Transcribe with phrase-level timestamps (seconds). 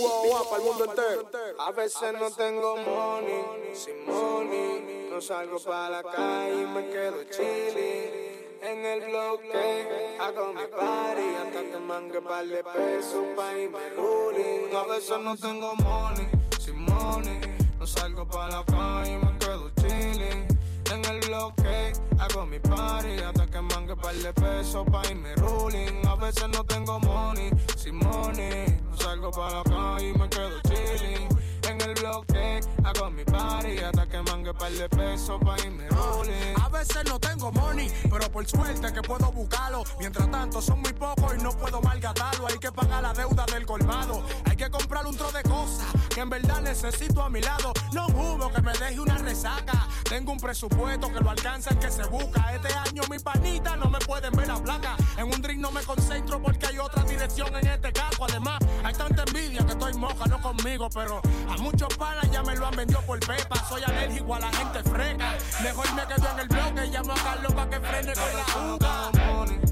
[0.00, 1.28] mundo entero.
[1.58, 5.08] A veces no tengo money, sin money.
[5.10, 8.28] No salgo para la calle y me quedo chilling.
[8.60, 14.74] En el bloque hago mi party hasta que mangue par de pesos pa' irme ruling.
[14.76, 16.28] A veces no tengo money,
[16.60, 17.40] sin money.
[17.78, 20.46] No salgo para la calle y me quedo chilling.
[20.92, 26.06] En el bloque hago mi party hasta que mangue par de pesos pa' irme ruling.
[26.06, 28.66] A veces no tengo money, sin money.
[28.98, 31.28] Salgo para la calle y me quedo chilling.
[31.68, 36.54] En el bloque hago mi party hasta que mangue par de pesos pa' irme rolling.
[36.62, 39.84] A veces no tengo money, pero por suerte que puedo buscarlo.
[39.98, 42.46] Mientras tanto son muy pocos y no puedo malgastarlo.
[42.46, 44.22] Hay que pagar la deuda del colmado.
[44.46, 47.72] Hay que comprar un tro de cosas que en verdad necesito a mi lado.
[47.92, 49.87] No hubo que me deje una resaca.
[50.08, 52.54] Tengo un presupuesto que lo alcanza el que se busca.
[52.54, 54.96] Este año mis panitas no me pueden ver la placa.
[55.18, 58.24] En un drink no me concentro porque hay otra dirección en este casco.
[58.24, 62.56] Además, hay tanta envidia que estoy moja, no conmigo, pero a muchos palas ya me
[62.56, 63.56] lo han vendido por pepa.
[63.68, 65.34] Soy alérgico a la gente fresca.
[65.62, 68.44] Mejor me quedo en el bloque y llamo a Carlos para que frene con la
[68.44, 69.67] juca.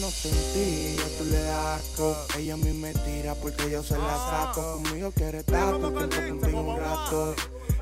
[0.00, 2.16] no sentí, yo tú le das asco.
[2.38, 4.52] Ella a mí me tira porque yo se la ah.
[4.52, 4.82] saco.
[4.82, 7.34] Conmigo quiere taco, tiempo contigo un rato.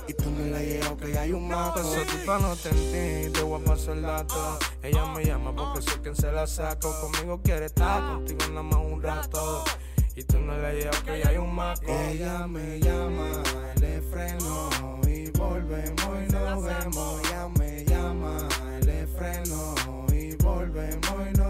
[0.08, 1.80] Y tú no la llevas que hay un mato.
[1.80, 4.34] Pasó tu no te te voy a pasar el dato.
[4.36, 4.58] Ah.
[4.82, 6.92] Ella me llama porque soy quien se la saco.
[6.92, 7.00] Ah.
[7.00, 9.64] Conmigo quiere estar, contigo nada más un rato.
[10.14, 11.86] Y tú no la llevas que hay un maco.
[11.86, 13.42] Ella me llama,
[13.80, 14.68] le freno.
[15.06, 17.20] Y volvemos y nos vemos.
[17.24, 18.48] Ella me llama,
[18.84, 19.74] le freno.
[20.12, 21.41] Y volvemos y nos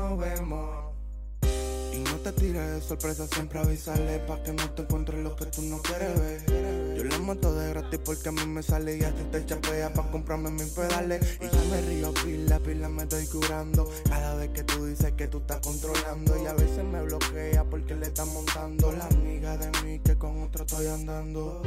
[2.23, 5.83] te tires de sorpresa, siempre avísale pa' que no te encuentres lo que tú no
[5.83, 6.97] quieres ver.
[6.97, 9.93] Yo le mato de gratis porque a mí me sale y a ti te chapea
[9.93, 11.39] pa' comprarme mis pedales.
[11.41, 13.91] Y ya me río pila, pila me estoy curando.
[14.09, 17.95] Cada vez que tú dices que tú estás controlando y a veces me bloquea porque
[17.97, 21.61] le estás montando la amiga de mí que con otro estoy andando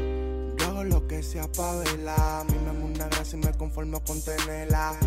[0.84, 2.42] lo que sea pa' verla.
[2.42, 4.98] A mí me una gracia y me conformo con tenerla.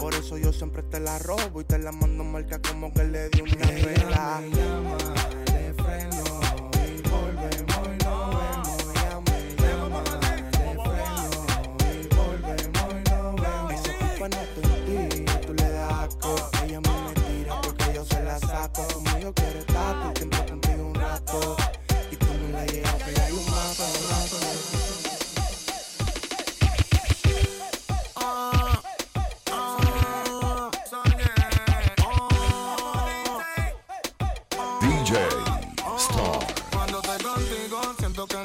[0.00, 3.28] Por eso yo siempre te la robo y te la mando marca como que le
[3.30, 5.41] di una vela.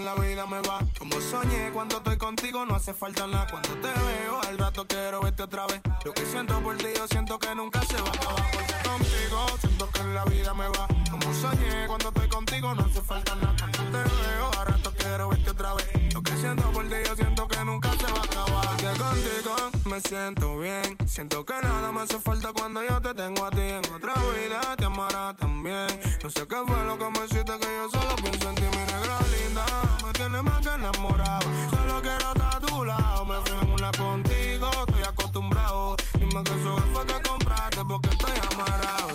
[0.07, 0.79] la vida me va.
[0.97, 3.47] Como soñé cuando estoy contigo, no hace falta nada.
[3.49, 5.81] Cuando te veo, al rato quiero verte otra vez.
[6.05, 10.03] Lo que siento por ti, yo siento que nunca se va a contigo, siento que
[10.03, 10.87] la vida me va.
[11.11, 13.55] Como soñé cuando estoy contigo, no hace falta nada.
[13.59, 16.06] Cuando te veo, al rato quiero verte otra vez
[16.37, 18.77] siento por ti, yo siento que nunca se va a acabar.
[18.77, 19.55] Que contigo
[19.85, 20.97] me siento bien.
[21.05, 23.61] Siento que nada me hace falta cuando yo te tengo a ti.
[23.61, 25.87] En otra vida te amará también.
[26.21, 28.83] Yo sé que fue lo que me hiciste que yo solo pienso en ti, mi
[28.93, 29.65] negra linda.
[30.05, 31.47] Me tienes más que enamorado.
[31.71, 33.25] Solo quiero estar a tu lado.
[33.25, 35.95] Me fui en una contigo, estoy acostumbrado.
[36.19, 39.07] Dime que eso fue que compraste porque estoy amarrado.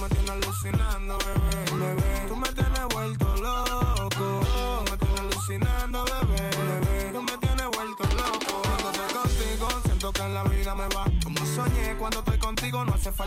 [0.00, 1.35] Me tienes alucinando.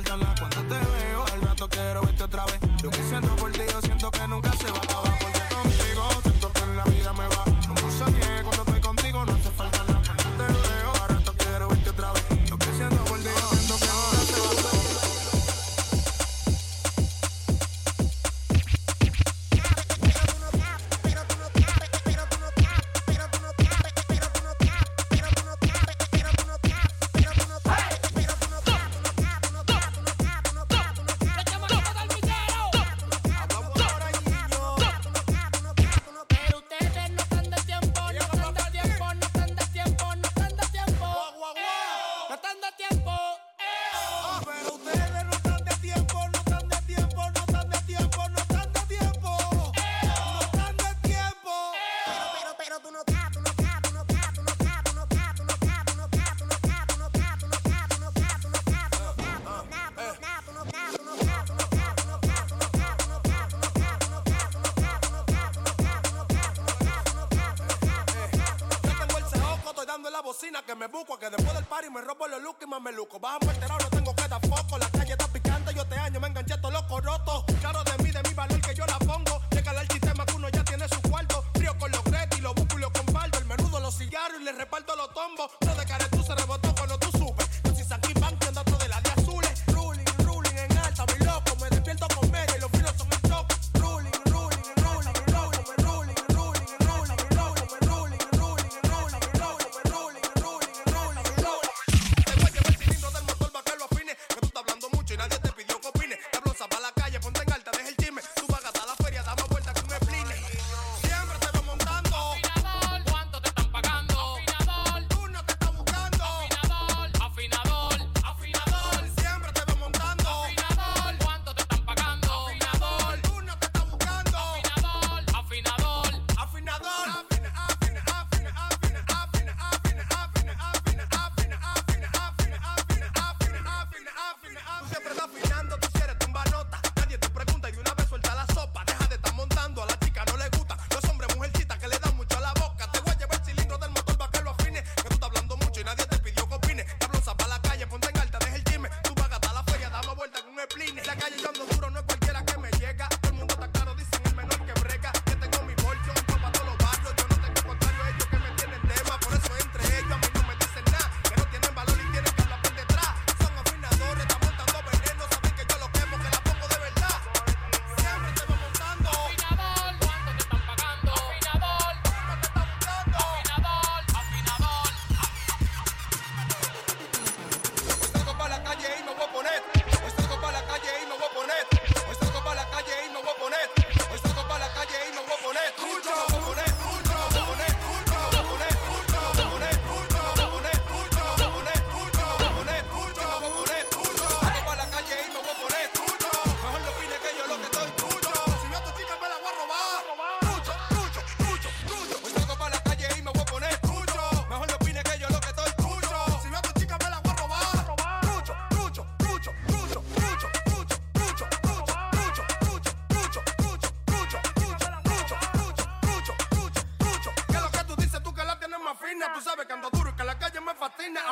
[0.04, 1.26] cuando te veo.
[1.34, 2.60] Al rato quiero verte otra vez.
[2.82, 3.39] Yo que siento
[70.64, 71.18] que me busco.
[71.18, 73.20] Que después del party me robo los looks y más me luco.
[73.20, 74.78] Bájame este alterado, no tengo que dar foco.
[74.78, 77.46] La calle está picante, yo te año, me enganché todo loco roto.
[77.60, 79.42] Claro de mí, de mi valor que yo la pongo.
[79.52, 81.44] Llegale al sistema que uno ya tiene su cuarto.
[81.54, 82.02] Frío con los
[82.38, 83.40] y lo busco y lo comparto.
[83.40, 85.52] El menudo, los cigarros y le reparto los tombos.
[85.66, 85.86] No de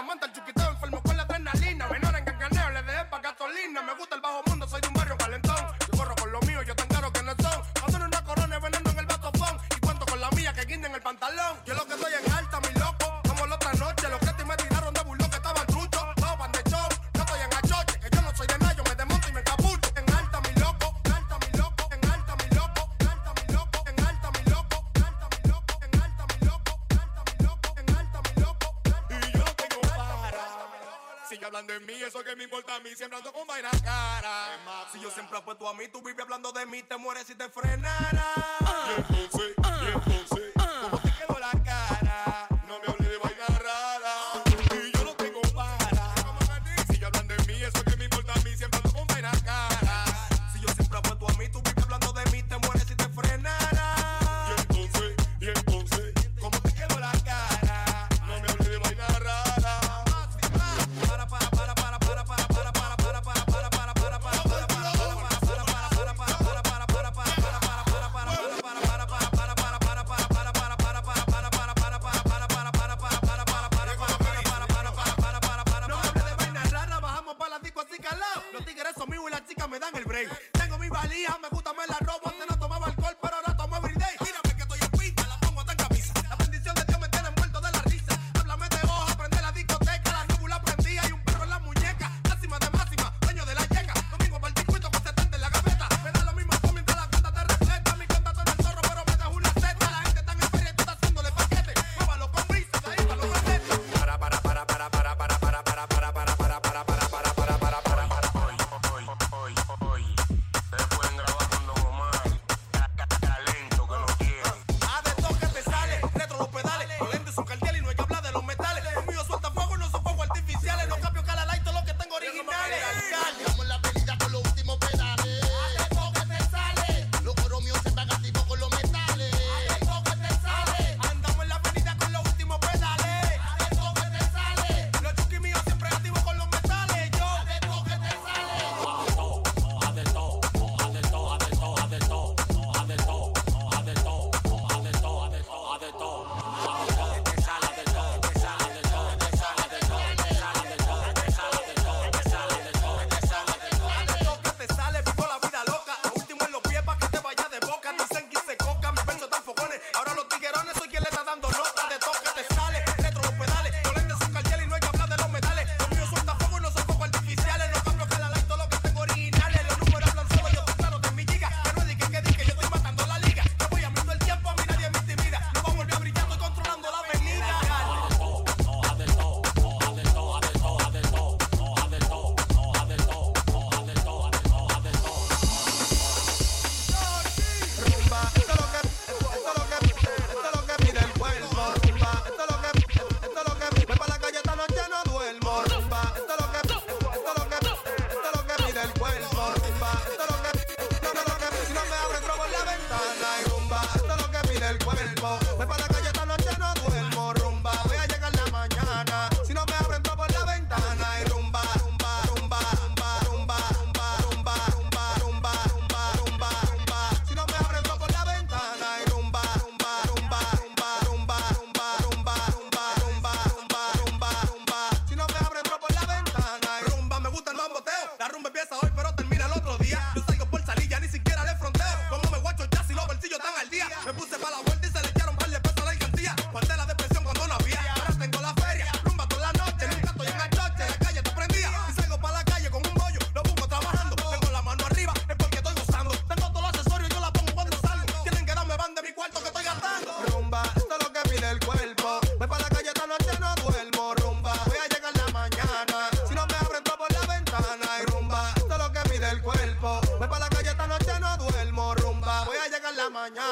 [0.01, 0.29] mental
[32.07, 34.59] eso que me importa a mí, siempre ando con vainas caras.
[34.93, 35.11] Si yo eh.
[35.13, 38.33] siempre apuesto a mí, tú vives hablando de mí, te mueres si te frenara.
[38.61, 39.56] Ah.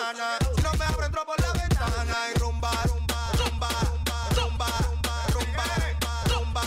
[0.06, 0.12] Si
[0.62, 3.70] no me abro, entro por la ventana y rumba, rumba, rumba,
[4.36, 4.68] rumba,
[5.00, 6.62] rumba, rumba, rumba, rumba,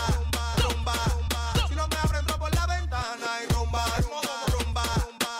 [0.57, 1.67] rumba, rumba.
[1.69, 4.83] Si no me abro, entro por la ventana y rumba, rumba, rumba,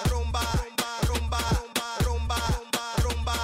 [0.09, 0.41] rumba, rumba,
[1.09, 1.39] rumba,
[1.99, 2.39] rumba,
[2.95, 3.35] rumba, rumba.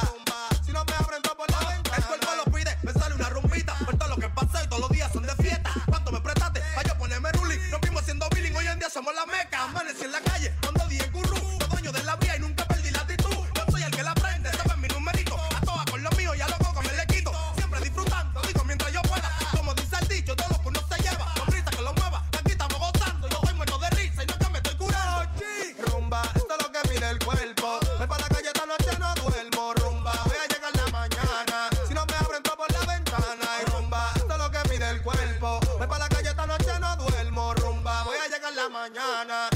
[0.65, 1.97] Si no me abro, entro por la ventana.
[1.97, 3.75] El cuerpo lo pide, me sale una rumbita.
[3.83, 5.69] Por todo lo que pasa y todos los días son de fiesta.
[5.85, 6.61] ¿Cuánto me prestaste?
[6.75, 7.59] Pa' yo ponerme ruling.
[7.71, 9.63] Nos vimos haciendo billing, hoy en día somos la meca.
[9.65, 10.53] Amanecí en la calle,
[39.27, 39.54] not